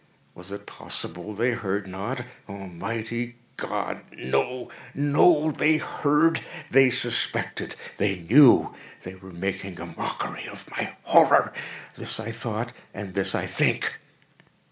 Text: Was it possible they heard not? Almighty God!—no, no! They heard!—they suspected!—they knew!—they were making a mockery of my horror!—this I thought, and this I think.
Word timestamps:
Was 0.33 0.51
it 0.51 0.65
possible 0.65 1.31
they 1.35 1.51
heard 1.51 1.85
not? 1.85 2.25
Almighty 2.49 3.35
God!—no, 3.55 4.71
no! 4.95 5.51
They 5.51 5.77
heard!—they 5.77 6.89
suspected!—they 6.89 8.15
knew!—they 8.27 9.13
were 9.13 9.31
making 9.31 9.79
a 9.79 9.85
mockery 9.85 10.47
of 10.47 10.67
my 10.71 10.95
horror!—this 11.03 12.19
I 12.19 12.31
thought, 12.31 12.73
and 12.95 13.13
this 13.13 13.35
I 13.35 13.45
think. 13.45 13.93